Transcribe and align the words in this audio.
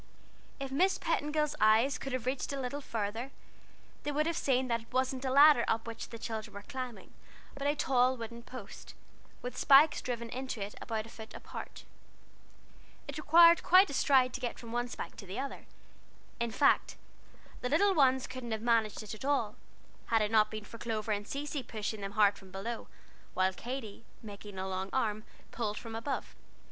If 0.59 0.71
Miss 0.71 0.97
Petingill's 0.97 1.55
eyes 1.61 1.99
could 1.99 2.11
have 2.11 2.25
reached 2.25 2.51
a 2.51 2.59
little 2.59 2.81
farther, 2.81 3.29
they 4.01 4.11
would 4.11 4.25
have 4.25 4.35
seen 4.35 4.67
that 4.67 4.81
it 4.81 4.91
wasn't 4.91 5.23
a 5.25 5.29
ladder 5.29 5.63
up 5.67 5.85
which 5.85 6.09
the 6.09 6.17
children 6.17 6.55
were 6.55 6.63
climbing, 6.63 7.13
but 7.53 7.67
a 7.67 7.75
tall 7.75 8.17
wooden 8.17 8.41
post, 8.41 8.95
with 9.43 9.55
spikes 9.55 10.01
driven 10.01 10.27
into 10.31 10.59
it 10.59 10.73
about 10.81 11.05
a 11.05 11.09
foot 11.09 11.35
apart. 11.35 11.85
It 13.07 13.19
required 13.19 13.61
quite 13.61 13.91
a 13.91 13.93
stride 13.93 14.33
to 14.33 14.41
get 14.41 14.57
from 14.57 14.71
one 14.71 14.87
spike 14.87 15.17
to 15.17 15.27
the 15.27 15.37
other; 15.39 15.67
in 16.39 16.49
fact 16.49 16.95
the 17.61 17.69
littler 17.69 17.93
ones 17.93 18.25
couldn't 18.25 18.53
have 18.53 18.61
managed 18.63 19.03
it 19.03 19.13
at 19.13 19.23
all, 19.23 19.55
had 20.07 20.23
it 20.23 20.31
not 20.31 20.49
been 20.49 20.65
for 20.65 20.79
Clover 20.79 21.11
and 21.11 21.27
Cecy 21.27 21.61
"boosting" 21.61 21.99
very 22.01 22.13
hard 22.13 22.39
from 22.39 22.49
below, 22.49 22.87
while 23.35 23.53
Katy, 23.53 24.03
making 24.23 24.57
a 24.57 24.67
long 24.67 24.89
arm, 24.93 25.25
clawed 25.51 25.77
from 25.77 25.93
above. 25.93 26.35